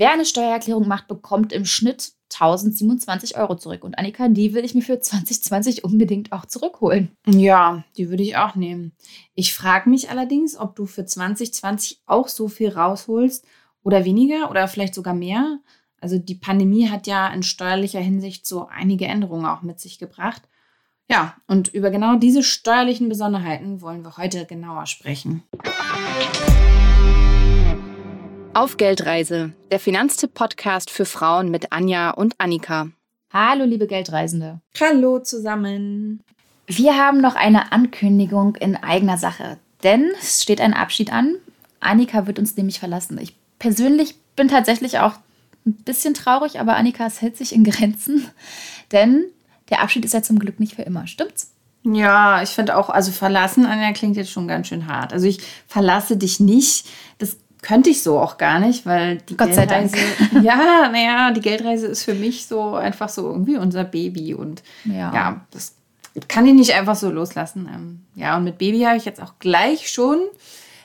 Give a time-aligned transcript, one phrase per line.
[0.00, 3.84] Wer eine Steuererklärung macht, bekommt im Schnitt 1027 Euro zurück.
[3.84, 7.10] Und Annika, die will ich mir für 2020 unbedingt auch zurückholen.
[7.26, 8.92] Ja, die würde ich auch nehmen.
[9.34, 13.44] Ich frage mich allerdings, ob du für 2020 auch so viel rausholst
[13.82, 15.58] oder weniger oder vielleicht sogar mehr.
[16.00, 20.40] Also die Pandemie hat ja in steuerlicher Hinsicht so einige Änderungen auch mit sich gebracht.
[21.10, 25.42] Ja, und über genau diese steuerlichen Besonderheiten wollen wir heute genauer sprechen.
[28.52, 32.88] Auf Geldreise, der Finanztipp-Podcast für Frauen mit Anja und Annika.
[33.32, 34.60] Hallo, liebe Geldreisende.
[34.80, 36.20] Hallo zusammen.
[36.66, 41.36] Wir haben noch eine Ankündigung in eigener Sache, denn es steht ein Abschied an.
[41.78, 43.18] Annika wird uns nämlich verlassen.
[43.18, 45.14] Ich persönlich bin tatsächlich auch
[45.64, 48.26] ein bisschen traurig, aber Annika, es hält sich in Grenzen,
[48.92, 49.26] denn
[49.68, 51.52] der Abschied ist ja zum Glück nicht für immer, stimmt's?
[51.84, 55.12] Ja, ich finde auch, also verlassen, Anja, klingt jetzt schon ganz schön hart.
[55.12, 56.86] Also ich verlasse dich nicht.
[57.18, 60.44] Das könnte ich so auch gar nicht, weil die Gott Geldreise, sei Dank.
[60.44, 65.14] ja, naja, die Geldreise ist für mich so einfach so irgendwie unser Baby und Ja.
[65.14, 65.74] ja, das
[66.28, 67.68] kann ich nicht einfach so loslassen.
[67.72, 70.18] Ähm, ja, und mit Baby habe ich jetzt auch gleich schon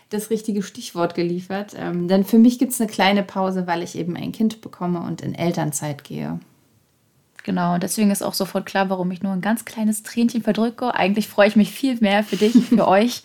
[0.09, 3.97] das richtige Stichwort geliefert, ähm, denn für mich gibt es eine kleine Pause, weil ich
[3.97, 6.39] eben ein Kind bekomme und in Elternzeit gehe.
[7.43, 10.95] Genau, und deswegen ist auch sofort klar, warum ich nur ein ganz kleines Tränchen verdrücke.
[10.95, 13.23] Eigentlich freue ich mich viel mehr für dich, für euch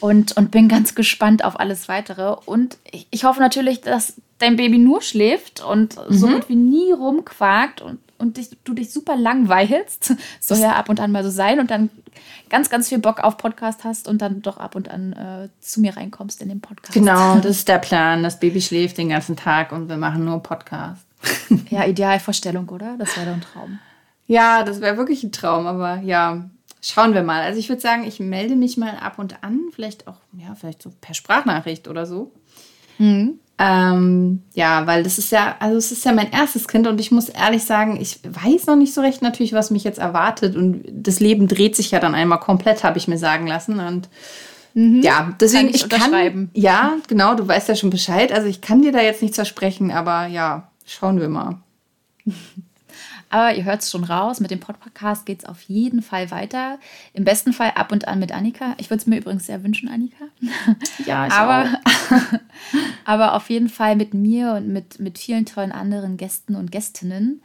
[0.00, 2.36] und, und bin ganz gespannt auf alles weitere.
[2.44, 6.92] Und ich, ich hoffe natürlich, dass dein Baby nur schläft und so gut wie nie
[6.92, 10.14] rumquakt und, und dich, du dich super langweilst.
[10.40, 11.90] Soll ja ab und an mal so sein und dann
[12.48, 15.80] ganz, ganz viel Bock auf Podcast hast und dann doch ab und an äh, zu
[15.80, 16.92] mir reinkommst in den Podcast.
[16.92, 18.22] Genau, das ist der Plan.
[18.22, 21.04] Das Baby schläft den ganzen Tag und wir machen nur Podcast.
[21.70, 22.96] Ja, Idealvorstellung, oder?
[22.98, 23.78] Das wäre doch ein Traum.
[24.26, 26.48] Ja, das wäre wirklich ein Traum, aber ja,
[26.80, 27.42] schauen wir mal.
[27.42, 30.82] Also ich würde sagen, ich melde mich mal ab und an, vielleicht auch, ja, vielleicht
[30.82, 32.32] so per Sprachnachricht oder so.
[32.98, 33.38] Mhm.
[33.58, 37.10] Ähm, ja, weil das ist ja, also es ist ja mein erstes Kind und ich
[37.10, 40.84] muss ehrlich sagen, ich weiß noch nicht so recht natürlich, was mich jetzt erwartet und
[40.92, 44.10] das Leben dreht sich ja dann einmal komplett, habe ich mir sagen lassen und
[44.74, 48.60] ja, deswegen Kann ich ich kann, ja, genau, du weißt ja schon Bescheid, also ich
[48.60, 51.60] kann dir da jetzt nichts versprechen, aber ja, schauen wir mal.
[53.28, 56.78] Aber ihr hört es schon raus, mit dem Podcast geht es auf jeden Fall weiter.
[57.12, 58.74] Im besten Fall ab und an mit Annika.
[58.78, 60.26] Ich würde es mir übrigens sehr wünschen, Annika.
[61.04, 61.80] Ja, ich aber,
[63.04, 67.42] aber auf jeden Fall mit mir und mit, mit vielen tollen anderen Gästen und Gästinnen.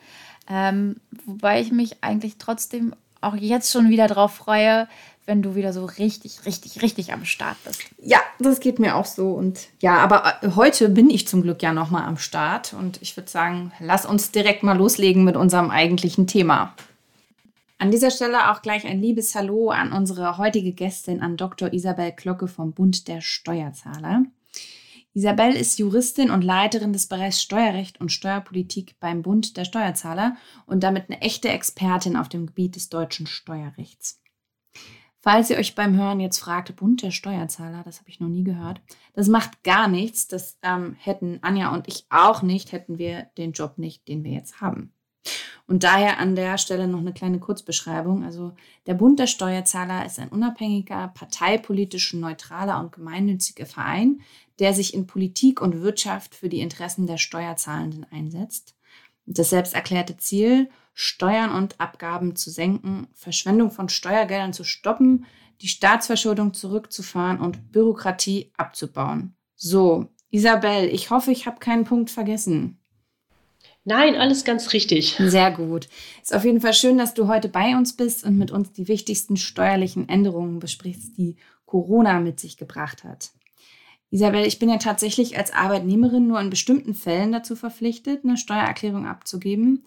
[0.49, 4.87] Ähm, wobei ich mich eigentlich trotzdem auch jetzt schon wieder drauf freue,
[5.25, 7.83] wenn du wieder so richtig, richtig, richtig am Start bist.
[8.01, 9.31] Ja, das geht mir auch so.
[9.31, 12.73] Und ja, aber äh, heute bin ich zum Glück ja nochmal am Start.
[12.73, 16.73] Und ich würde sagen, lass uns direkt mal loslegen mit unserem eigentlichen Thema.
[17.77, 21.73] An dieser Stelle auch gleich ein liebes Hallo an unsere heutige Gästin, an Dr.
[21.73, 24.23] Isabel Glocke vom Bund der Steuerzahler.
[25.13, 30.83] Isabel ist Juristin und Leiterin des Bereichs Steuerrecht und Steuerpolitik beim Bund der Steuerzahler und
[30.83, 34.21] damit eine echte Expertin auf dem Gebiet des deutschen Steuerrechts.
[35.19, 38.43] Falls ihr euch beim Hören jetzt fragt, Bund der Steuerzahler, das habe ich noch nie
[38.43, 38.81] gehört,
[39.13, 40.27] das macht gar nichts.
[40.27, 44.31] Das ähm, hätten Anja und ich auch nicht, hätten wir den Job nicht, den wir
[44.31, 44.93] jetzt haben.
[45.67, 48.23] Und daher an der Stelle noch eine kleine Kurzbeschreibung.
[48.23, 48.53] Also
[48.87, 54.21] der Bund der Steuerzahler ist ein unabhängiger, parteipolitisch neutraler und gemeinnütziger Verein,
[54.59, 58.75] der sich in Politik und Wirtschaft für die Interessen der Steuerzahlenden einsetzt.
[59.25, 65.25] Das selbsterklärte Ziel, Steuern und Abgaben zu senken, Verschwendung von Steuergeldern zu stoppen,
[65.61, 69.35] die Staatsverschuldung zurückzufahren und Bürokratie abzubauen.
[69.55, 72.80] So, Isabel, ich hoffe, ich habe keinen Punkt vergessen.
[73.83, 75.15] Nein, alles ganz richtig.
[75.17, 75.87] Sehr gut.
[76.21, 78.87] Ist auf jeden Fall schön, dass du heute bei uns bist und mit uns die
[78.87, 83.31] wichtigsten steuerlichen Änderungen besprichst, die Corona mit sich gebracht hat.
[84.11, 89.07] Isabel, ich bin ja tatsächlich als Arbeitnehmerin nur in bestimmten Fällen dazu verpflichtet, eine Steuererklärung
[89.07, 89.85] abzugeben.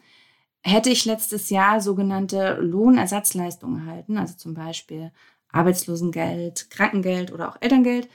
[0.63, 5.13] Hätte ich letztes Jahr sogenannte Lohnersatzleistungen erhalten, also zum Beispiel
[5.53, 8.09] Arbeitslosengeld, Krankengeld oder auch Elterngeld,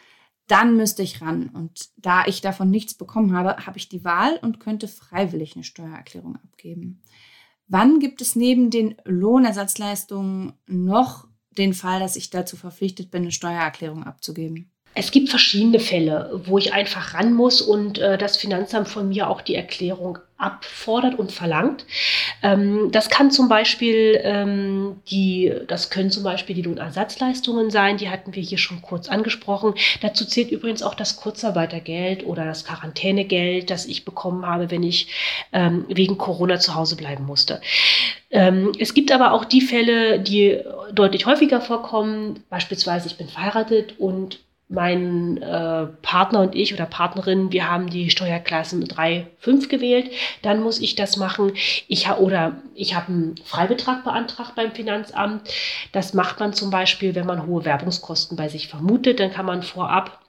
[0.49, 1.49] dann müsste ich ran.
[1.49, 5.63] Und da ich davon nichts bekommen habe, habe ich die Wahl und könnte freiwillig eine
[5.63, 7.01] Steuererklärung abgeben.
[7.67, 13.31] Wann gibt es neben den Lohnersatzleistungen noch den Fall, dass ich dazu verpflichtet bin, eine
[13.31, 14.71] Steuererklärung abzugeben?
[14.95, 19.29] Es gibt verschiedene Fälle, wo ich einfach ran muss und äh, das Finanzamt von mir
[19.29, 21.85] auch die Erklärung abfordert und verlangt.
[22.41, 28.09] Ähm, das kann zum Beispiel ähm, die, das können zum Beispiel die Lohnersatzleistungen sein, die
[28.09, 29.73] hatten wir hier schon kurz angesprochen.
[30.01, 35.07] Dazu zählt übrigens auch das Kurzarbeitergeld oder das Quarantänegeld, das ich bekommen habe, wenn ich
[35.51, 37.61] ähm, wegen Corona zu Hause bleiben musste.
[38.31, 40.59] Ähm, es gibt aber auch die Fälle, die
[40.93, 42.43] deutlich häufiger vorkommen.
[42.49, 44.39] Beispielsweise, ich bin verheiratet und
[44.69, 50.11] mein äh, Partner und ich oder Partnerin, wir haben die Steuerklassen 3, 5 gewählt,
[50.43, 51.53] dann muss ich das machen.
[51.87, 55.49] Ich ha oder ich habe einen Freibetrag beantragt beim Finanzamt.
[55.91, 59.63] Das macht man zum Beispiel, wenn man hohe Werbungskosten bei sich vermutet, dann kann man
[59.63, 60.19] vorab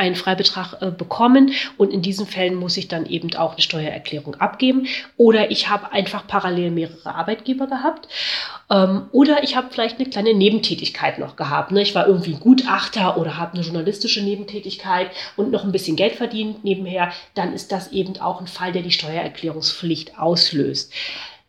[0.00, 4.34] einen Freibetrag äh, bekommen und in diesen Fällen muss ich dann eben auch eine Steuererklärung
[4.36, 4.86] abgeben
[5.18, 8.08] oder ich habe einfach parallel mehrere Arbeitgeber gehabt
[8.70, 11.70] ähm, oder ich habe vielleicht eine kleine Nebentätigkeit noch gehabt.
[11.70, 11.82] Ne?
[11.82, 16.64] Ich war irgendwie Gutachter oder habe eine journalistische Nebentätigkeit und noch ein bisschen Geld verdient
[16.64, 20.92] nebenher, dann ist das eben auch ein Fall, der die Steuererklärungspflicht auslöst.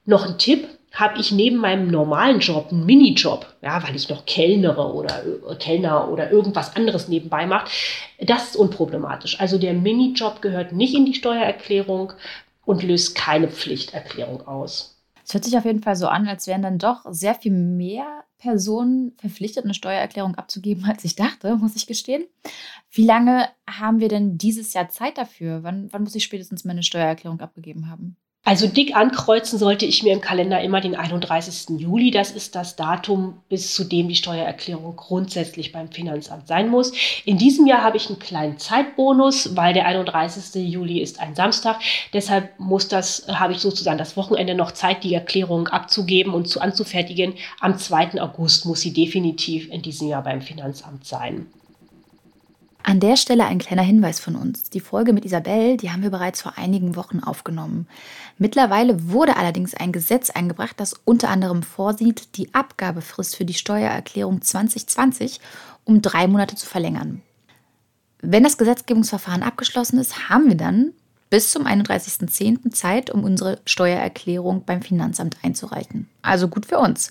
[0.06, 4.26] Noch ein Tipp, habe ich neben meinem normalen Job einen Minijob, ja, weil ich noch
[4.26, 7.70] Kellnere oder äh, Kellner oder irgendwas anderes nebenbei mache,
[8.20, 9.40] das ist unproblematisch.
[9.40, 12.14] Also der Minijob gehört nicht in die Steuererklärung
[12.66, 14.98] und löst keine Pflichterklärung aus.
[15.26, 18.26] Es hört sich auf jeden Fall so an, als wären dann doch sehr viel mehr
[18.38, 22.26] Personen verpflichtet, eine Steuererklärung abzugeben, als ich dachte, muss ich gestehen.
[22.92, 25.64] Wie lange haben wir denn dieses Jahr Zeit dafür?
[25.64, 28.18] Wann, wann muss ich spätestens meine Steuererklärung abgegeben haben?
[28.44, 31.80] Also dick ankreuzen sollte ich mir im Kalender immer den 31.
[31.80, 32.10] Juli.
[32.10, 36.92] Das ist das Datum, bis zu dem die Steuererklärung grundsätzlich beim Finanzamt sein muss.
[37.24, 40.56] In diesem Jahr habe ich einen kleinen Zeitbonus, weil der 31.
[40.72, 41.80] Juli ist ein Samstag.
[42.14, 46.62] Deshalb muss das, habe ich sozusagen das Wochenende noch Zeit, die Erklärung abzugeben und zu
[46.62, 47.36] anzufertigen.
[47.60, 48.20] Am 2.
[48.20, 51.46] August muss sie definitiv in diesem Jahr beim Finanzamt sein.
[52.84, 54.64] An der Stelle ein kleiner Hinweis von uns.
[54.64, 57.88] Die Folge mit Isabel, die haben wir bereits vor einigen Wochen aufgenommen.
[58.38, 64.42] Mittlerweile wurde allerdings ein Gesetz eingebracht, das unter anderem vorsieht, die Abgabefrist für die Steuererklärung
[64.42, 65.40] 2020
[65.84, 67.22] um drei Monate zu verlängern.
[68.22, 70.94] Wenn das Gesetzgebungsverfahren abgeschlossen ist, haben wir dann
[71.30, 72.72] bis zum 31.10.
[72.72, 76.08] Zeit, um unsere Steuererklärung beim Finanzamt einzureichen.
[76.22, 77.10] Also gut für uns.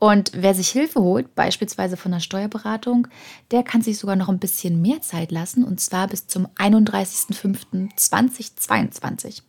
[0.00, 3.08] Und wer sich Hilfe holt, beispielsweise von der Steuerberatung,
[3.50, 9.42] der kann sich sogar noch ein bisschen mehr Zeit lassen, und zwar bis zum 31.05.2022.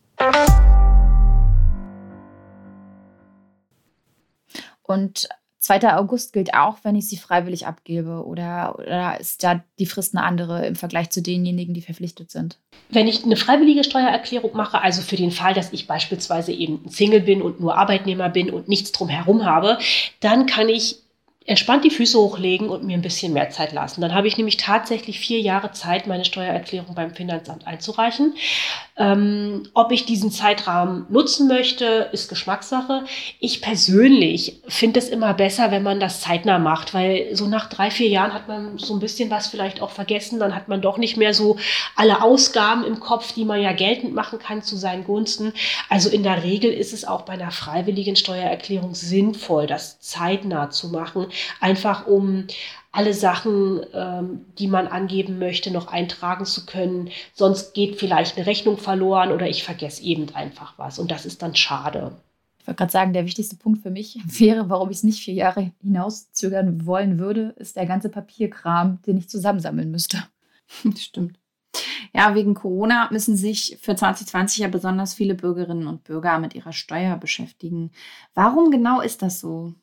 [4.82, 5.28] Und
[5.78, 5.94] 2.
[5.94, 10.24] August gilt auch, wenn ich sie freiwillig abgebe oder, oder ist da die Frist eine
[10.24, 12.58] andere im Vergleich zu denjenigen, die verpflichtet sind?
[12.88, 17.20] Wenn ich eine freiwillige Steuererklärung mache, also für den Fall, dass ich beispielsweise eben Single
[17.20, 19.78] bin und nur Arbeitnehmer bin und nichts drumherum habe,
[20.18, 20.96] dann kann ich
[21.46, 24.02] entspannt die Füße hochlegen und mir ein bisschen mehr Zeit lassen.
[24.02, 28.34] Dann habe ich nämlich tatsächlich vier Jahre Zeit, meine Steuererklärung beim Finanzamt einzureichen.
[28.96, 33.04] Ähm, ob ich diesen Zeitrahmen nutzen möchte, ist Geschmackssache.
[33.40, 37.90] Ich persönlich finde es immer besser, wenn man das zeitnah macht, weil so nach drei,
[37.90, 40.38] vier Jahren hat man so ein bisschen was vielleicht auch vergessen.
[40.38, 41.56] Dann hat man doch nicht mehr so
[41.96, 45.54] alle Ausgaben im Kopf, die man ja geltend machen kann zu seinen Gunsten.
[45.88, 50.88] Also in der Regel ist es auch bei einer freiwilligen Steuererklärung sinnvoll, das zeitnah zu
[50.88, 51.28] machen,
[51.60, 52.46] einfach um
[52.92, 57.10] alle Sachen, ähm, die man angeben möchte, noch eintragen zu können.
[57.34, 60.98] Sonst geht vielleicht eine Rechnung verloren oder ich vergesse eben einfach was.
[60.98, 62.16] Und das ist dann schade.
[62.58, 65.34] Ich wollte gerade sagen, der wichtigste Punkt für mich wäre, warum ich es nicht vier
[65.34, 70.24] Jahre hinauszögern wollen würde, ist der ganze Papierkram, den ich zusammensammeln müsste.
[70.96, 71.38] Stimmt.
[72.12, 76.72] Ja, wegen Corona müssen sich für 2020 ja besonders viele Bürgerinnen und Bürger mit ihrer
[76.72, 77.92] Steuer beschäftigen.
[78.34, 79.74] Warum genau ist das so?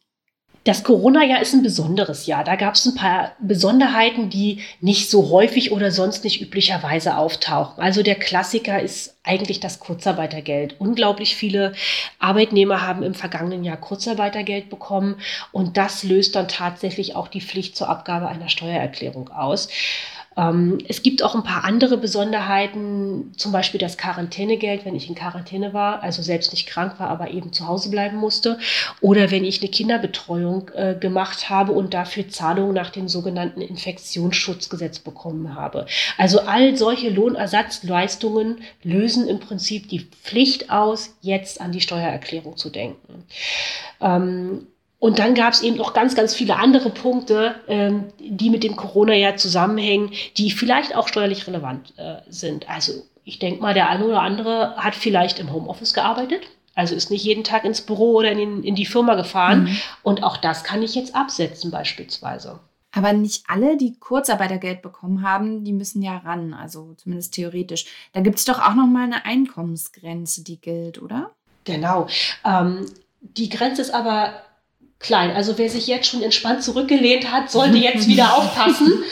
[0.64, 2.44] Das Corona-Jahr ist ein besonderes Jahr.
[2.44, 7.82] Da gab es ein paar Besonderheiten, die nicht so häufig oder sonst nicht üblicherweise auftauchen.
[7.82, 10.76] Also der Klassiker ist eigentlich das Kurzarbeitergeld.
[10.80, 11.74] Unglaublich viele
[12.20, 15.18] Arbeitnehmer haben im vergangenen Jahr Kurzarbeitergeld bekommen
[15.52, 19.70] und das löst dann tatsächlich auch die Pflicht zur Abgabe einer Steuererklärung aus.
[20.38, 25.16] Ähm, es gibt auch ein paar andere Besonderheiten, zum Beispiel das Quarantänegeld, wenn ich in
[25.16, 28.60] Quarantäne war, also selbst nicht krank war, aber eben zu Hause bleiben musste.
[29.02, 35.00] Oder wenn ich eine Kinderbetreuung äh, gemacht habe und dafür Zahlungen nach dem sogenannten Infektionsschutzgesetz
[35.00, 35.88] bekommen habe.
[36.18, 42.70] Also all solche Lohnersatzleistungen lösen im Prinzip die Pflicht aus, jetzt an die Steuererklärung zu
[42.70, 43.24] denken.
[44.00, 44.68] Ähm,
[45.00, 48.76] und dann gab es eben noch ganz, ganz viele andere Punkte, ähm, die mit dem
[48.76, 52.68] Corona-Jahr zusammenhängen, die vielleicht auch steuerlich relevant äh, sind.
[52.68, 57.12] Also ich denke mal, der eine oder andere hat vielleicht im Homeoffice gearbeitet, also ist
[57.12, 59.64] nicht jeden Tag ins Büro oder in, in die Firma gefahren.
[59.64, 59.78] Mhm.
[60.04, 62.60] Und auch das kann ich jetzt absetzen beispielsweise.
[62.92, 67.86] Aber nicht alle, die Kurzarbeitergeld bekommen haben, die müssen ja ran, also zumindest theoretisch.
[68.14, 71.32] Da gibt es doch auch noch mal eine Einkommensgrenze, die gilt, oder?
[71.66, 72.08] Genau.
[72.46, 72.86] Ähm,
[73.22, 74.34] die Grenze ist aber
[75.00, 75.32] klein.
[75.32, 79.04] Also wer sich jetzt schon entspannt zurückgelehnt hat, sollte jetzt wieder aufpassen,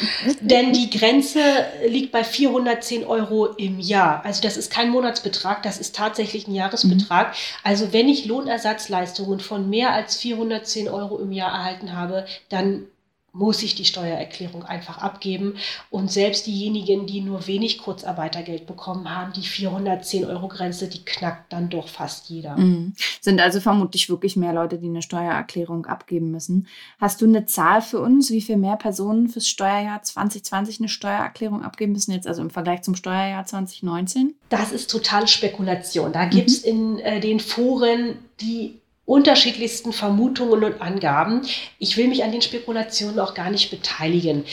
[0.41, 1.39] denn die Grenze
[1.87, 4.25] liegt bei 410 Euro im Jahr.
[4.25, 7.29] Also das ist kein Monatsbetrag, das ist tatsächlich ein Jahresbetrag.
[7.29, 7.33] Mhm.
[7.63, 12.87] Also wenn ich Lohnersatzleistungen von mehr als 410 Euro im Jahr erhalten habe, dann
[13.35, 15.57] muss ich die Steuererklärung einfach abgeben.
[15.89, 21.51] Und selbst diejenigen, die nur wenig Kurzarbeitergeld bekommen haben, die 410 Euro Grenze, die knackt
[21.51, 22.55] dann doch fast jeder.
[22.55, 22.93] Mhm.
[23.19, 26.67] Sind also vermutlich wirklich mehr Leute, die eine Steuererklärung abgeben müssen.
[26.97, 31.61] Hast du eine Zahl für uns, wie viel mehr Personen fürs Steuerjahr 2020 eine Steuererklärung
[31.61, 34.33] abgeben müssen, jetzt also im Vergleich zum Steuerjahr 2019?
[34.47, 36.13] Das ist totale Spekulation.
[36.13, 36.69] Da gibt es mhm.
[36.69, 41.41] in äh, den Foren die unterschiedlichsten Vermutungen und Angaben.
[41.79, 44.45] Ich will mich an den Spekulationen auch gar nicht beteiligen,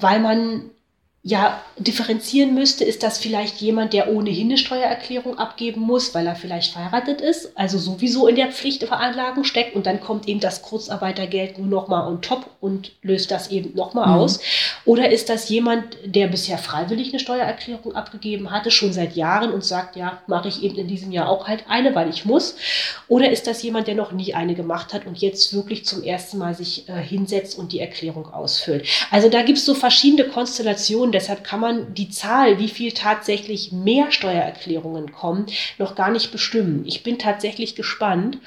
[0.00, 0.70] weil man
[1.22, 6.36] ja differenzieren müsste, ist das vielleicht jemand, der ohnehin eine Steuererklärung abgeben muss, weil er
[6.36, 11.58] vielleicht verheiratet ist, also sowieso in der Pflichtveranlagung steckt und dann kommt eben das Kurzarbeitergeld
[11.58, 14.14] nur nochmal on top und löst das eben nochmal mhm.
[14.14, 14.40] aus.
[14.84, 19.64] Oder ist das jemand, der bisher freiwillig eine Steuererklärung abgegeben hatte, schon seit Jahren und
[19.64, 22.56] sagt, ja, mache ich eben in diesem Jahr auch halt eine, weil ich muss.
[23.08, 26.38] Oder ist das jemand, der noch nie eine gemacht hat und jetzt wirklich zum ersten
[26.38, 28.86] Mal sich äh, hinsetzt und die Erklärung ausfüllt.
[29.10, 33.72] Also da gibt es so verschiedene Konstellationen deshalb kann man die Zahl, wie viel tatsächlich
[33.72, 35.46] mehr Steuererklärungen kommen,
[35.78, 36.84] noch gar nicht bestimmen.
[36.86, 38.38] Ich bin tatsächlich gespannt.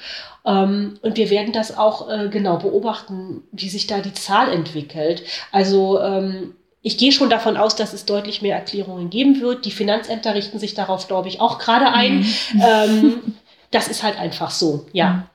[0.44, 5.22] Ähm, und wir werden das auch äh, genau beobachten, wie sich da die Zahl entwickelt.
[5.52, 9.64] Also ähm, ich gehe schon davon aus, dass es deutlich mehr Erklärungen geben wird.
[9.64, 12.18] Die Finanzämter richten sich darauf, glaube ich, auch gerade ein.
[12.52, 12.62] Mhm.
[12.66, 13.34] Ähm,
[13.70, 15.28] das ist halt einfach so, ja.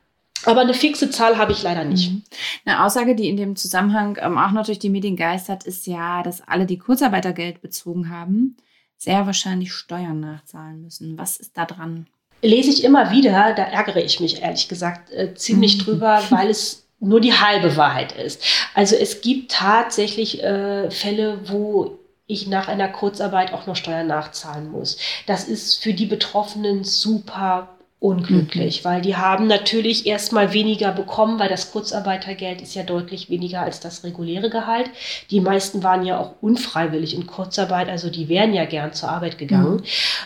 [0.46, 2.12] Aber eine fixe Zahl habe ich leider nicht.
[2.12, 2.24] Mhm.
[2.66, 6.24] Eine Aussage, die in dem Zusammenhang ähm, auch noch durch die Medien geistert, ist ja,
[6.24, 8.58] dass alle, die Kurzarbeitergeld bezogen haben,
[8.98, 11.18] sehr wahrscheinlich Steuern nachzahlen müssen.
[11.18, 12.08] Was ist da dran?
[12.42, 15.82] Lese ich immer wieder, da ärgere ich mich ehrlich gesagt äh, ziemlich mhm.
[15.82, 18.44] drüber, weil es nur die halbe Wahrheit ist.
[18.74, 24.70] Also es gibt tatsächlich äh, Fälle, wo ich nach einer Kurzarbeit auch noch Steuern nachzahlen
[24.72, 24.98] muss.
[25.28, 28.90] Das ist für die Betroffenen super unglücklich, mhm.
[28.90, 33.80] weil die haben natürlich erstmal weniger bekommen, weil das Kurzarbeitergeld ist ja deutlich weniger als
[33.80, 34.92] das reguläre Gehalt.
[35.32, 39.40] Die meisten waren ja auch unfreiwillig in Kurzarbeit, also die wären ja gern zur Arbeit
[39.40, 39.78] gegangen.
[39.78, 39.84] Mhm.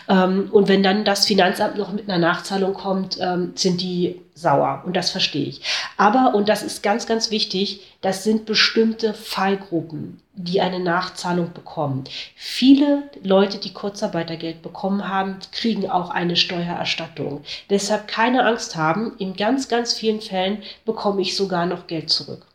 [0.08, 4.82] Ähm, und wenn dann das Finanzamt noch mit einer Nachzahlung kommt, ähm, sind die sauer
[4.84, 5.62] und das verstehe ich.
[5.96, 12.04] Aber, und das ist ganz, ganz wichtig, das sind bestimmte Fallgruppen, die eine Nachzahlung bekommen.
[12.36, 17.42] Viele Leute, die Kurzarbeitergeld bekommen haben, kriegen auch eine Steuererstattung.
[17.68, 22.46] Deshalb keine Angst haben, in ganz, ganz vielen Fällen bekomme ich sogar noch Geld zurück.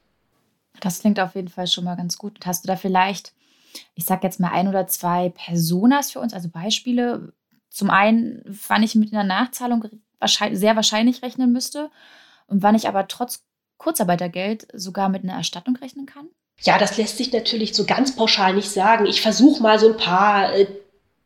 [0.79, 2.39] Das klingt auf jeden Fall schon mal ganz gut.
[2.45, 3.33] Hast du da vielleicht,
[3.93, 7.33] ich sage jetzt mal ein oder zwei Personas für uns, also Beispiele?
[7.69, 9.85] Zum einen, wann ich mit einer Nachzahlung
[10.51, 11.91] sehr wahrscheinlich rechnen müsste
[12.47, 13.43] und wann ich aber trotz
[13.77, 16.27] Kurzarbeitergeld sogar mit einer Erstattung rechnen kann?
[16.61, 19.05] Ja, das lässt sich natürlich so ganz pauschal nicht sagen.
[19.05, 20.67] Ich versuche mal so ein paar äh,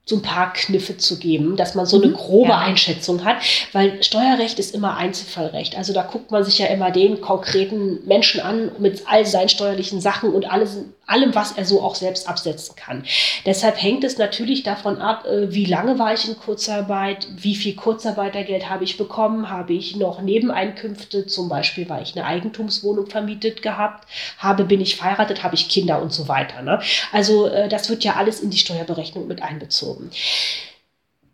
[0.03, 2.15] so ein paar Kniffe zu geben, dass man so eine mhm.
[2.15, 2.57] grobe ja.
[2.57, 3.37] Einschätzung hat,
[3.71, 5.77] weil Steuerrecht ist immer Einzelfallrecht.
[5.77, 10.01] Also da guckt man sich ja immer den konkreten Menschen an mit all seinen steuerlichen
[10.01, 10.77] Sachen und alles,
[11.11, 13.03] allem, was er so auch selbst absetzen kann.
[13.45, 17.75] Deshalb hängt es natürlich davon ab, äh, wie lange war ich in Kurzarbeit, wie viel
[17.75, 23.61] Kurzarbeitergeld habe ich bekommen, habe ich noch Nebeneinkünfte, zum Beispiel, weil ich eine Eigentumswohnung vermietet
[23.61, 26.61] gehabt habe, bin ich verheiratet, habe ich Kinder und so weiter.
[26.61, 26.81] Ne?
[27.11, 30.11] Also äh, das wird ja alles in die Steuerberechnung mit einbezogen.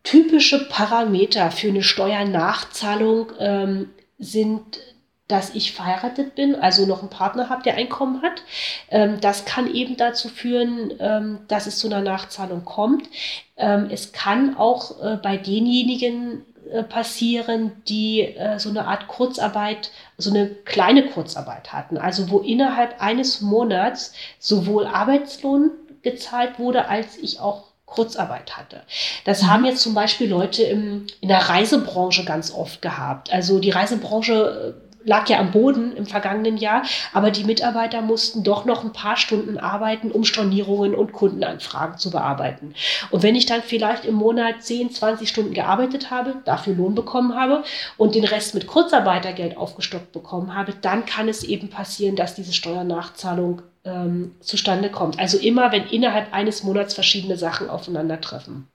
[0.03, 4.79] Typische Parameter für eine Steuernachzahlung ähm, sind
[5.27, 8.43] dass ich verheiratet bin, also noch einen Partner habe, der Einkommen hat.
[8.89, 13.09] Ähm, das kann eben dazu führen, ähm, dass es zu einer Nachzahlung kommt.
[13.57, 19.91] Ähm, es kann auch äh, bei denjenigen äh, passieren, die äh, so eine Art Kurzarbeit,
[20.17, 21.97] so eine kleine Kurzarbeit hatten.
[21.97, 25.71] Also wo innerhalb eines Monats sowohl Arbeitslohn
[26.03, 28.81] gezahlt wurde, als ich auch Kurzarbeit hatte.
[29.25, 29.47] Das mhm.
[29.47, 33.31] haben jetzt zum Beispiel Leute im, in der Reisebranche ganz oft gehabt.
[33.31, 34.75] Also die Reisebranche
[35.07, 36.83] lag ja am Boden im vergangenen Jahr,
[37.13, 42.11] aber die Mitarbeiter mussten doch noch ein paar Stunden arbeiten, um Stornierungen und Kundenanfragen zu
[42.11, 42.75] bearbeiten.
[43.09, 47.35] Und wenn ich dann vielleicht im Monat 10, 20 Stunden gearbeitet habe, dafür Lohn bekommen
[47.35, 47.63] habe
[47.95, 52.53] und den Rest mit Kurzarbeitergeld aufgestockt bekommen habe, dann kann es eben passieren, dass diese
[52.53, 55.17] Steuernachzahlung ähm, zustande kommt.
[55.19, 58.67] Also immer, wenn innerhalb eines Monats verschiedene Sachen aufeinandertreffen.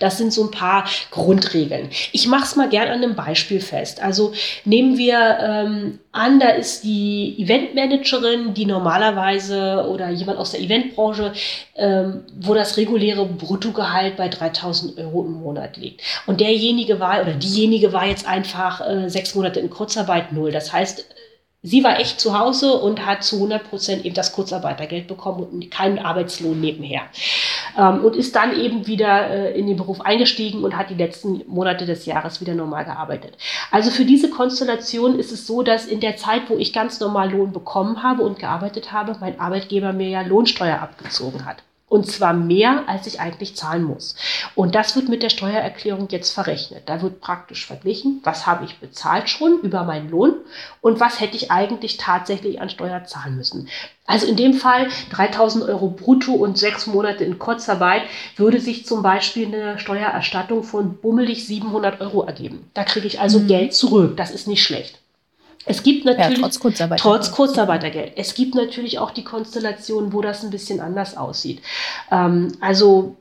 [0.00, 1.90] Das sind so ein paar Grundregeln.
[2.12, 4.02] Ich mache es mal gern an einem Beispiel fest.
[4.02, 4.32] Also
[4.64, 11.32] nehmen wir ähm, an, da ist die Eventmanagerin, die normalerweise oder jemand aus der Eventbranche,
[11.76, 16.00] ähm, wo das reguläre Bruttogehalt bei 3000 Euro im Monat liegt.
[16.26, 20.50] Und derjenige war oder diejenige war jetzt einfach äh, sechs Monate in Kurzarbeit null.
[20.50, 21.04] Das heißt,
[21.62, 25.70] Sie war echt zu Hause und hat zu 100 Prozent eben das Kurzarbeitergeld bekommen und
[25.72, 27.02] keinen Arbeitslohn nebenher.
[27.78, 31.42] Ähm, und ist dann eben wieder äh, in den Beruf eingestiegen und hat die letzten
[31.46, 33.38] Monate des Jahres wieder normal gearbeitet.
[33.70, 37.30] Also für diese Konstellation ist es so, dass in der Zeit, wo ich ganz normal
[37.30, 41.62] Lohn bekommen habe und gearbeitet habe, mein Arbeitgeber mir ja Lohnsteuer abgezogen hat.
[41.88, 44.14] Und zwar mehr, als ich eigentlich zahlen muss.
[44.54, 46.82] Und das wird mit der Steuererklärung jetzt verrechnet.
[46.86, 50.34] Da wird praktisch verglichen, was habe ich bezahlt schon über meinen Lohn
[50.80, 53.68] und was hätte ich eigentlich tatsächlich an Steuer zahlen müssen.
[54.06, 58.02] Also in dem Fall 3000 Euro brutto und sechs Monate in Kurzarbeit
[58.36, 62.70] würde sich zum Beispiel eine Steuererstattung von bummelig 700 Euro ergeben.
[62.74, 63.48] Da kriege ich also mhm.
[63.48, 64.16] Geld zurück.
[64.16, 64.98] Das ist nicht schlecht.
[65.68, 67.00] Es gibt natürlich, ja, trotz, Kurzarbeitergeld.
[67.00, 68.12] trotz Kurzarbeitergeld.
[68.16, 71.60] Es gibt natürlich auch die Konstellation, wo das ein bisschen anders aussieht.
[72.10, 73.16] Ähm, also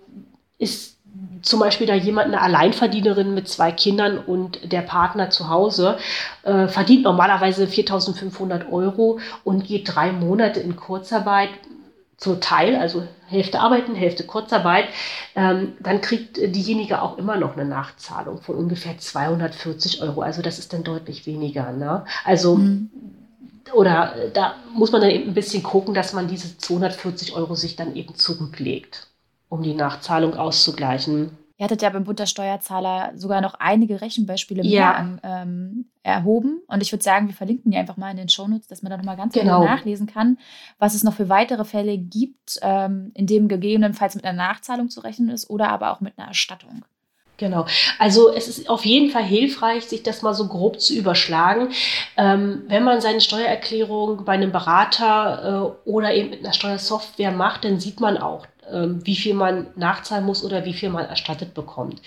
[0.57, 0.97] ist
[1.41, 5.97] zum Beispiel da jemand, eine Alleinverdienerin mit zwei Kindern und der Partner zu Hause,
[6.43, 11.49] äh, verdient normalerweise 4.500 Euro und geht drei Monate in Kurzarbeit,
[12.17, 14.85] zum Teil, also Hälfte arbeiten, Hälfte Kurzarbeit,
[15.35, 20.21] ähm, dann kriegt diejenige auch immer noch eine Nachzahlung von ungefähr 240 Euro.
[20.21, 21.71] Also das ist dann deutlich weniger.
[21.71, 22.05] Ne?
[22.25, 22.89] Also mhm.
[23.73, 27.53] oder äh, da muss man dann eben ein bisschen gucken, dass man diese 240 Euro
[27.53, 29.07] sich dann eben zurücklegt,
[29.47, 31.37] um die Nachzahlung auszugleichen.
[31.57, 34.93] Ihr hattet ja beim Bund der Steuerzahler sogar noch einige Rechenbeispiele ja.
[34.93, 36.61] an, ähm, erhoben.
[36.67, 38.97] Und ich würde sagen, wir verlinken die einfach mal in den Shownotes, dass man da
[38.97, 40.37] nochmal ganz genau nachlesen kann,
[40.77, 45.01] was es noch für weitere Fälle gibt, ähm, in dem gegebenenfalls mit einer Nachzahlung zu
[45.01, 46.83] rechnen ist oder aber auch mit einer Erstattung.
[47.37, 47.65] Genau.
[47.99, 51.69] Also es ist auf jeden Fall hilfreich, sich das mal so grob zu überschlagen.
[52.17, 57.63] Ähm, wenn man seine Steuererklärung bei einem Berater äh, oder eben mit einer Steuersoftware macht,
[57.63, 62.01] dann sieht man auch, wie viel man nachzahlen muss oder wie viel man erstattet bekommt.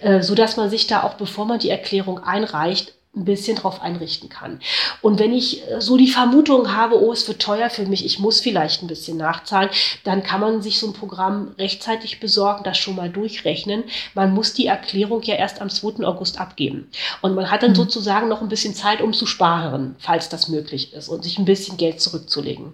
[0.00, 3.82] Äh, so dass man sich da auch, bevor man die Erklärung einreicht, ein bisschen drauf
[3.82, 4.60] einrichten kann.
[5.02, 8.18] Und wenn ich äh, so die Vermutung habe, oh, es wird teuer für mich, ich
[8.18, 9.68] muss vielleicht ein bisschen nachzahlen,
[10.04, 13.84] dann kann man sich so ein Programm rechtzeitig besorgen, das schon mal durchrechnen.
[14.14, 16.06] Man muss die Erklärung ja erst am 2.
[16.06, 16.88] August abgeben.
[17.20, 17.76] Und man hat dann mhm.
[17.76, 21.44] sozusagen noch ein bisschen Zeit, um zu sparen, falls das möglich ist und sich ein
[21.44, 22.72] bisschen Geld zurückzulegen.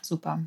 [0.00, 0.40] Super.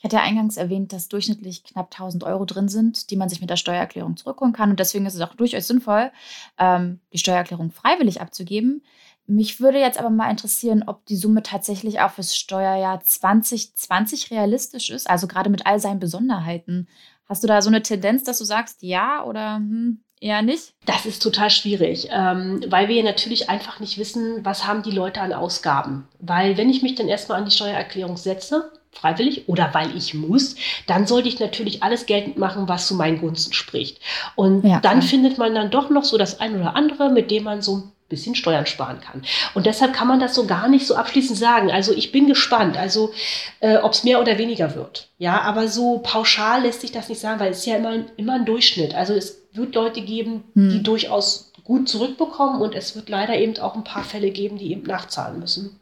[0.00, 3.42] Ich hatte ja eingangs erwähnt, dass durchschnittlich knapp 1000 Euro drin sind, die man sich
[3.42, 4.70] mit der Steuererklärung zurückholen kann.
[4.70, 6.10] Und deswegen ist es auch durchaus sinnvoll,
[6.58, 8.82] ähm, die Steuererklärung freiwillig abzugeben.
[9.26, 14.88] Mich würde jetzt aber mal interessieren, ob die Summe tatsächlich auch fürs Steuerjahr 2020 realistisch
[14.88, 16.88] ist, also gerade mit all seinen Besonderheiten.
[17.28, 20.72] Hast du da so eine Tendenz, dass du sagst, ja oder hm, eher nicht?
[20.86, 25.20] Das ist total schwierig, ähm, weil wir natürlich einfach nicht wissen, was haben die Leute
[25.20, 26.08] an Ausgaben.
[26.18, 30.56] Weil wenn ich mich dann erstmal an die Steuererklärung setze, freiwillig oder weil ich muss,
[30.86, 33.98] dann sollte ich natürlich alles geltend machen, was zu meinen Gunsten spricht.
[34.34, 37.44] Und ja, dann findet man dann doch noch so das ein oder andere, mit dem
[37.44, 39.22] man so ein bisschen Steuern sparen kann.
[39.54, 41.70] Und deshalb kann man das so gar nicht so abschließend sagen.
[41.70, 43.12] Also ich bin gespannt, also
[43.60, 45.08] äh, ob es mehr oder weniger wird.
[45.18, 48.34] Ja, aber so pauschal lässt sich das nicht sagen, weil es ist ja immer, immer
[48.34, 48.94] ein Durchschnitt.
[48.94, 50.70] Also es wird Leute geben, hm.
[50.70, 54.72] die durchaus gut zurückbekommen und es wird leider eben auch ein paar Fälle geben, die
[54.72, 55.79] eben nachzahlen müssen.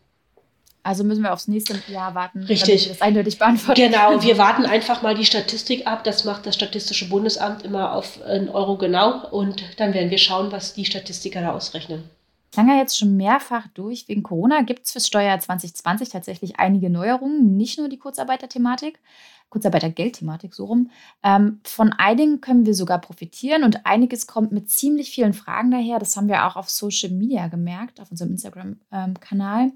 [0.89, 2.85] Also müssen wir aufs nächste Jahr warten, Richtig.
[2.85, 6.03] damit das eindeutig beantworten Genau, wir warten einfach mal die Statistik ab.
[6.03, 10.51] Das macht das Statistische Bundesamt immer auf einen Euro genau und dann werden wir schauen,
[10.51, 12.05] was die Statistiker da ausrechnen.
[12.53, 14.09] Klang ja jetzt schon mehrfach durch.
[14.09, 18.99] Wegen Corona gibt es fürs Steuerjahr 2020 tatsächlich einige Neuerungen, nicht nur die Kurzarbeiterthematik,
[19.51, 20.91] Kurzarbeitergeldthematik so rum.
[21.23, 25.99] Ähm, von einigen können wir sogar profitieren und einiges kommt mit ziemlich vielen Fragen daher.
[25.99, 29.65] Das haben wir auch auf Social Media gemerkt, auf unserem Instagram-Kanal.
[29.65, 29.73] Ähm,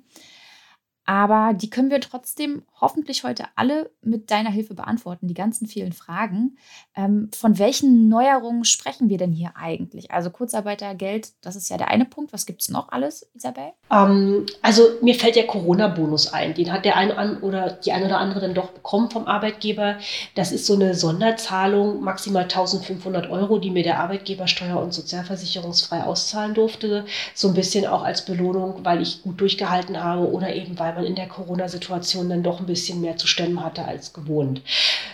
[1.04, 5.92] aber die können wir trotzdem hoffentlich heute alle mit deiner Hilfe beantworten, die ganzen vielen
[5.92, 6.56] Fragen.
[6.94, 10.12] Ähm, von welchen Neuerungen sprechen wir denn hier eigentlich?
[10.12, 12.32] Also Kurzarbeitergeld, das ist ja der eine Punkt.
[12.32, 13.72] Was gibt es noch alles, Isabel?
[13.90, 16.54] Ähm, also mir fällt der Corona-Bonus ein.
[16.54, 19.96] Den hat der eine an oder die eine oder andere dann doch bekommen vom Arbeitgeber.
[20.36, 26.04] Das ist so eine Sonderzahlung, maximal 1500 Euro, die mir der Arbeitgeber steuer- und sozialversicherungsfrei
[26.04, 27.06] auszahlen durfte.
[27.34, 31.04] So ein bisschen auch als Belohnung, weil ich gut durchgehalten habe oder eben weil man
[31.04, 34.62] in der Corona-Situation dann doch ein bisschen mehr zu stemmen hatte als gewohnt.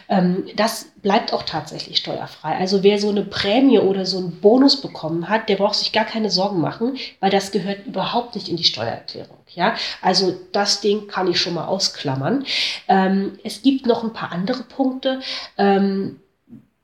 [0.09, 2.57] Ähm, das bleibt auch tatsächlich steuerfrei.
[2.57, 6.05] Also wer so eine Prämie oder so einen Bonus bekommen hat, der braucht sich gar
[6.05, 9.39] keine Sorgen machen, weil das gehört überhaupt nicht in die Steuererklärung.
[9.55, 12.45] Ja, also das Ding kann ich schon mal ausklammern.
[12.89, 15.21] Ähm, es gibt noch ein paar andere Punkte.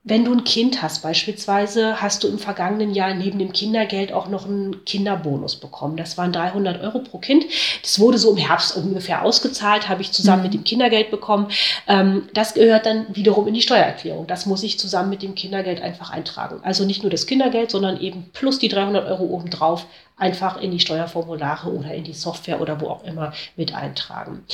[0.07, 4.29] Wenn du ein Kind hast, beispielsweise, hast du im vergangenen Jahr neben dem Kindergeld auch
[4.29, 5.97] noch einen Kinderbonus bekommen.
[5.97, 7.45] Das waren 300 Euro pro Kind.
[7.81, 10.43] Das wurde so im Herbst ungefähr ausgezahlt, habe ich zusammen mhm.
[10.43, 11.47] mit dem Kindergeld bekommen.
[11.87, 14.27] Ähm, das gehört dann wiederum in die Steuererklärung.
[14.27, 16.59] Das muss ich zusammen mit dem Kindergeld einfach eintragen.
[16.61, 20.79] Also nicht nur das Kindergeld, sondern eben plus die 300 Euro obendrauf einfach in die
[20.79, 24.45] Steuerformulare oder in die Software oder wo auch immer mit eintragen.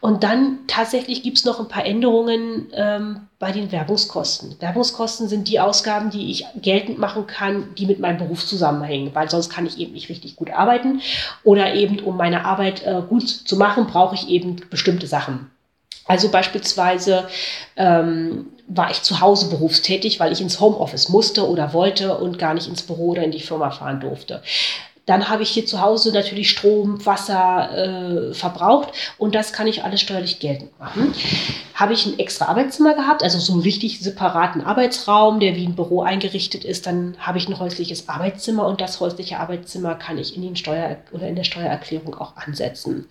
[0.00, 4.56] Und dann tatsächlich gibt es noch ein paar Änderungen ähm, bei den Werbungskosten.
[4.60, 9.28] Werbungskosten sind die Ausgaben, die ich geltend machen kann, die mit meinem Beruf zusammenhängen, weil
[9.28, 11.02] sonst kann ich eben nicht richtig gut arbeiten
[11.44, 15.50] oder eben um meine Arbeit äh, gut zu machen, brauche ich eben bestimmte Sachen.
[16.06, 17.28] Also beispielsweise
[17.76, 22.54] ähm, war ich zu Hause berufstätig, weil ich ins Homeoffice musste oder wollte und gar
[22.54, 24.42] nicht ins Büro oder in die Firma fahren durfte.
[25.06, 29.82] Dann habe ich hier zu Hause natürlich Strom, Wasser äh, verbraucht und das kann ich
[29.82, 31.12] alles steuerlich geltend machen.
[31.74, 35.74] Habe ich ein extra Arbeitszimmer gehabt, also so einen richtig separaten Arbeitsraum, der wie ein
[35.74, 40.36] Büro eingerichtet ist, dann habe ich ein häusliches Arbeitszimmer und das häusliche Arbeitszimmer kann ich
[40.36, 43.06] in den Steuer oder in der Steuererklärung auch ansetzen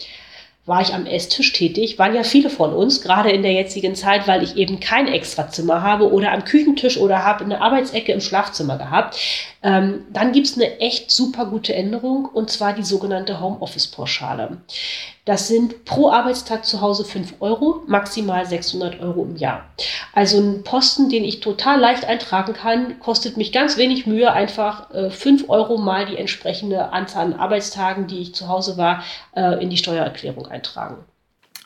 [0.66, 4.28] war ich am Esstisch tätig, waren ja viele von uns, gerade in der jetzigen Zeit,
[4.28, 8.78] weil ich eben kein Extrazimmer habe oder am Küchentisch oder habe eine Arbeitsecke im Schlafzimmer
[8.78, 9.18] gehabt.
[9.64, 14.58] Ähm, dann gibt es eine echt super gute Änderung und zwar die sogenannte Homeoffice-Pauschale.
[15.26, 19.66] Das sind pro Arbeitstag zu Hause 5 Euro, maximal 600 Euro im Jahr.
[20.14, 24.92] Also ein Posten, den ich total leicht eintragen kann, kostet mich ganz wenig Mühe, einfach
[24.94, 29.04] äh, 5 Euro mal die entsprechende Anzahl an Arbeitstagen, die ich zu Hause war,
[29.36, 31.06] äh, in die Steuererklärung eintragen.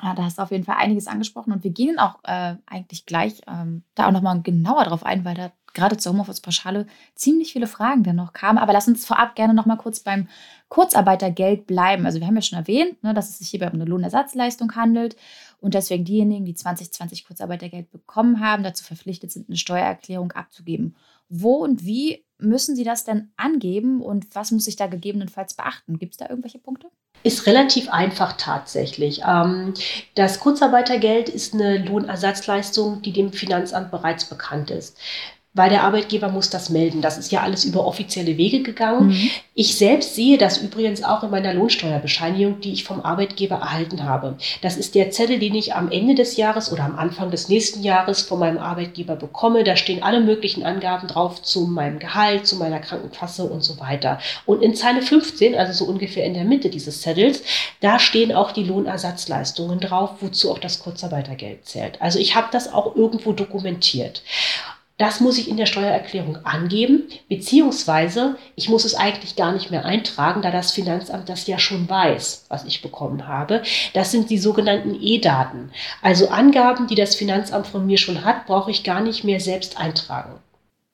[0.02, 3.06] Ja, da hast du auf jeden Fall einiges angesprochen und wir gehen auch äh, eigentlich
[3.06, 7.68] gleich ähm, da auch nochmal genauer drauf ein, weil da gerade zur Homeoffice-Pauschale ziemlich viele
[7.68, 8.58] Fragen dann noch kamen.
[8.58, 10.28] Aber lass uns vorab gerne nochmal kurz beim
[10.70, 12.06] Kurzarbeitergeld bleiben.
[12.06, 15.16] Also wir haben ja schon erwähnt, ne, dass es sich hierbei um eine Lohnersatzleistung handelt
[15.60, 20.96] und deswegen diejenigen, die 2020 Kurzarbeitergeld bekommen haben, dazu verpflichtet sind, eine Steuererklärung abzugeben.
[21.30, 26.00] Wo und wie müssen Sie das denn angeben und was muss ich da gegebenenfalls beachten?
[26.00, 26.90] Gibt es da irgendwelche Punkte?
[27.26, 29.22] Ist relativ einfach tatsächlich.
[29.28, 29.74] Ähm,
[30.14, 34.96] das Kurzarbeitergeld ist eine Lohnersatzleistung, die dem Finanzamt bereits bekannt ist
[35.56, 37.02] weil der Arbeitgeber muss das melden.
[37.02, 39.08] Das ist ja alles über offizielle Wege gegangen.
[39.08, 39.30] Mhm.
[39.56, 44.38] Ich selbst sehe das übrigens auch in meiner Lohnsteuerbescheinigung, die ich vom Arbeitgeber erhalten habe.
[44.62, 47.82] Das ist der Zettel, den ich am Ende des Jahres oder am Anfang des nächsten
[47.84, 49.64] Jahres von meinem Arbeitgeber bekomme.
[49.64, 54.20] Da stehen alle möglichen Angaben drauf zu meinem Gehalt, zu meiner Krankenkasse und so weiter.
[54.46, 57.44] Und in Zeile 15, also so ungefähr in der Mitte dieses Zettels,
[57.80, 62.02] da stehen auch die Lohnersatzleistungen drauf, wozu auch das Kurzarbeitergeld zählt.
[62.02, 64.22] Also ich habe das auch irgendwo dokumentiert.
[64.98, 69.84] Das muss ich in der Steuererklärung angeben, beziehungsweise ich muss es eigentlich gar nicht mehr
[69.84, 73.62] eintragen, da das Finanzamt das ja schon weiß, was ich bekommen habe.
[73.94, 75.72] Das sind die sogenannten E-Daten.
[76.02, 79.78] Also Angaben, die das Finanzamt von mir schon hat, brauche ich gar nicht mehr selbst
[79.78, 80.40] eintragen.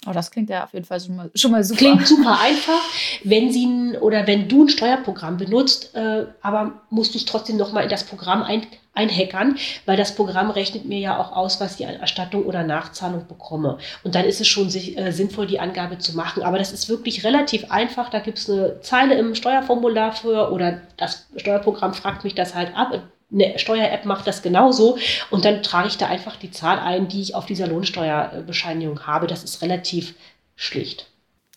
[0.08, 1.78] Oh, das klingt ja auf jeden Fall schon mal, schon mal super.
[1.78, 2.82] Klingt super einfach,
[3.24, 7.84] wenn sie oder wenn du ein Steuerprogramm benutzt, äh, aber musst du es trotzdem nochmal
[7.84, 11.84] in das Programm ein, einhackern, weil das Programm rechnet mir ja auch aus, was die
[11.84, 13.78] Erstattung oder Nachzahlung bekomme.
[14.04, 16.42] Und dann ist es schon sich, äh, sinnvoll, die Angabe zu machen.
[16.42, 18.10] Aber das ist wirklich relativ einfach.
[18.10, 22.76] Da gibt es eine Zeile im Steuerformular für oder das Steuerprogramm fragt mich das halt
[22.76, 24.98] ab eine Steuer-App macht das genauso
[25.30, 29.28] und dann trage ich da einfach die Zahl ein, die ich auf dieser Lohnsteuerbescheinigung habe.
[29.28, 30.16] Das ist relativ
[30.56, 31.08] schlicht.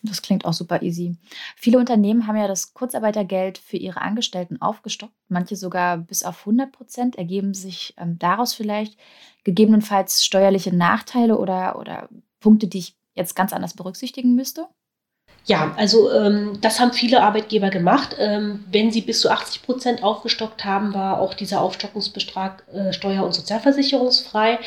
[0.03, 1.15] Das klingt auch super easy.
[1.55, 5.13] Viele Unternehmen haben ja das Kurzarbeitergeld für ihre Angestellten aufgestockt.
[5.29, 8.97] Manche sogar bis auf 100 Prozent ergeben sich ähm, daraus vielleicht
[9.43, 12.09] gegebenenfalls steuerliche Nachteile oder, oder
[12.39, 14.67] Punkte, die ich jetzt ganz anders berücksichtigen müsste.
[15.47, 18.15] Ja, also ähm, das haben viele Arbeitgeber gemacht.
[18.17, 23.23] Ähm, wenn sie bis zu 80 Prozent aufgestockt haben, war auch dieser Aufstockungsbetrag äh, steuer-
[23.23, 24.57] und sozialversicherungsfrei.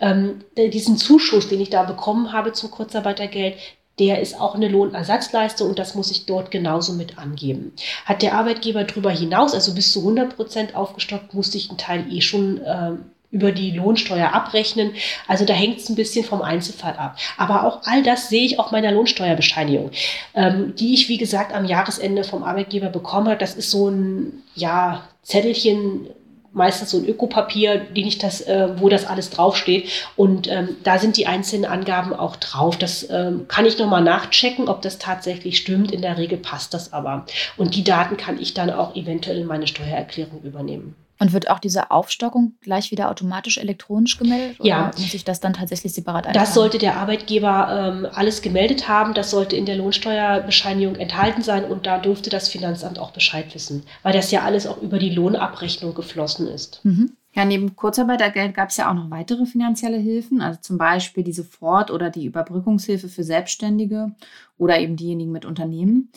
[0.00, 3.56] Ähm, diesen Zuschuss, den ich da bekommen habe zum Kurzarbeitergeld,
[3.98, 7.72] der ist auch eine Lohnersatzleistung und das muss ich dort genauso mit angeben.
[8.04, 12.06] Hat der Arbeitgeber darüber hinaus, also bis zu 100 Prozent aufgestockt, musste ich einen Teil
[12.12, 14.92] eh schon ähm, über die Lohnsteuer abrechnen.
[15.26, 17.16] Also da hängt es ein bisschen vom Einzelfall ab.
[17.36, 19.90] Aber auch all das sehe ich auf meiner Lohnsteuerbescheinigung,
[20.34, 23.36] ähm, die ich, wie gesagt, am Jahresende vom Arbeitgeber bekomme.
[23.36, 26.08] Das ist so ein ja, Zettelchen,
[26.52, 29.90] meistens so ein Ökopapier, die nicht das, äh, wo das alles draufsteht.
[30.16, 32.78] Und ähm, da sind die einzelnen Angaben auch drauf.
[32.78, 35.92] Das ähm, kann ich nochmal nachchecken, ob das tatsächlich stimmt.
[35.92, 37.26] In der Regel passt das aber.
[37.58, 40.96] Und die Daten kann ich dann auch eventuell in meine Steuererklärung übernehmen.
[41.20, 44.60] Und wird auch diese Aufstockung gleich wieder automatisch elektronisch gemeldet?
[44.60, 44.90] Oder ja.
[44.96, 46.44] muss ich das dann tatsächlich separat eintragen?
[46.44, 49.14] Das sollte der Arbeitgeber ähm, alles gemeldet haben.
[49.14, 53.82] Das sollte in der Lohnsteuerbescheinigung enthalten sein und da dürfte das Finanzamt auch Bescheid wissen,
[54.02, 56.84] weil das ja alles auch über die Lohnabrechnung geflossen ist.
[56.84, 57.12] Mhm.
[57.34, 61.32] Ja, neben Kurzarbeitergeld gab es ja auch noch weitere finanzielle Hilfen, also zum Beispiel die
[61.32, 64.12] Sofort- oder die Überbrückungshilfe für Selbstständige
[64.56, 66.10] oder eben diejenigen mit Unternehmen.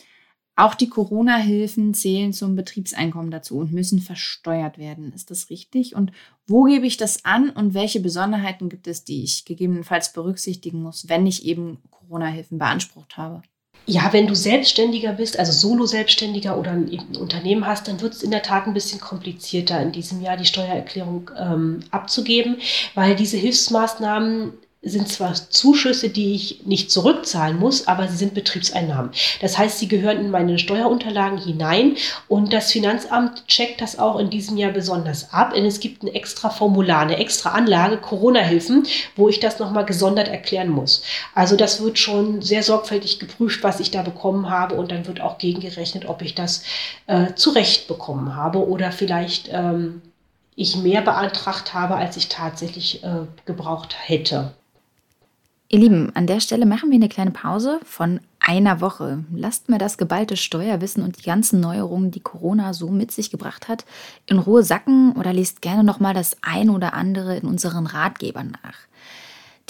[0.62, 5.12] Auch die Corona-Hilfen zählen zum Betriebseinkommen dazu und müssen versteuert werden.
[5.12, 5.96] Ist das richtig?
[5.96, 6.12] Und
[6.46, 11.08] wo gebe ich das an und welche Besonderheiten gibt es, die ich gegebenenfalls berücksichtigen muss,
[11.08, 13.42] wenn ich eben Corona-Hilfen beansprucht habe?
[13.86, 18.22] Ja, wenn du Selbstständiger bist, also Solo-Selbstständiger oder ein, ein, Unternehmen hast, dann wird es
[18.22, 22.58] in der Tat ein bisschen komplizierter, in diesem Jahr die Steuererklärung ähm, abzugeben,
[22.94, 24.52] weil diese Hilfsmaßnahmen
[24.84, 29.12] sind zwar Zuschüsse, die ich nicht zurückzahlen muss, aber sie sind Betriebseinnahmen.
[29.40, 34.28] Das heißt, sie gehören in meine Steuerunterlagen hinein und das Finanzamt checkt das auch in
[34.28, 35.54] diesem Jahr besonders ab.
[35.54, 40.26] Denn es gibt ein extra Formular, eine extra Anlage, Corona-Hilfen, wo ich das nochmal gesondert
[40.26, 41.02] erklären muss.
[41.32, 45.20] Also das wird schon sehr sorgfältig geprüft, was ich da bekommen habe und dann wird
[45.20, 46.64] auch gegengerechnet, ob ich das
[47.06, 50.02] äh, zurecht bekommen habe oder vielleicht ähm,
[50.56, 54.52] ich mehr beantragt habe, als ich tatsächlich äh, gebraucht hätte.
[55.74, 59.24] Ihr Lieben, an der Stelle machen wir eine kleine Pause von einer Woche.
[59.34, 63.68] Lasst mir das geballte Steuerwissen und die ganzen Neuerungen, die Corona so mit sich gebracht
[63.68, 63.86] hat,
[64.26, 68.76] in Ruhe sacken oder lest gerne nochmal das ein oder andere in unseren Ratgebern nach.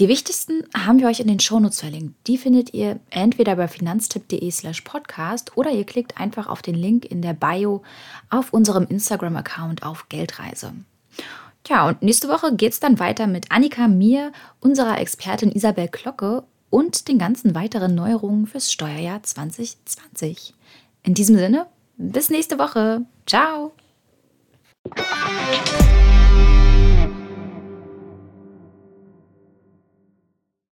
[0.00, 2.16] Die wichtigsten haben wir euch in den Shownotes verlinkt.
[2.26, 7.04] Die findet ihr entweder bei finanztipp.de slash podcast oder ihr klickt einfach auf den Link
[7.04, 7.84] in der Bio
[8.28, 10.72] auf unserem Instagram-Account auf Geldreise.
[11.64, 16.42] Tja, und nächste Woche geht es dann weiter mit Annika, mir, unserer Expertin Isabel Glocke
[16.70, 20.54] und den ganzen weiteren Neuerungen fürs Steuerjahr 2020.
[21.04, 23.02] In diesem Sinne, bis nächste Woche.
[23.26, 23.72] Ciao.